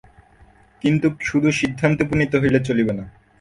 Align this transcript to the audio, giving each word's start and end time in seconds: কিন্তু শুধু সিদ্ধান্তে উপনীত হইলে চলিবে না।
কিন্তু 0.83 1.07
শুধু 1.21 1.49
সিদ্ধান্তে 1.51 2.01
উপনীত 2.05 2.33
হইলে 2.35 2.59
চলিবে 2.67 2.93
না। 2.93 3.05